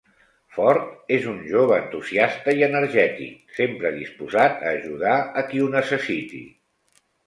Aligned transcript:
Ford 0.53 1.11
és 1.17 1.27
un 1.31 1.37
jove 1.49 1.75
entusiasta 1.81 2.57
i 2.61 2.67
energètic, 2.69 3.39
sempre 3.61 3.95
disposat 4.01 4.69
a 4.69 4.77
ajudar 4.83 5.17
a 5.45 5.49
qui 5.49 5.67
ho 5.67 5.73
necessiti. 5.81 6.47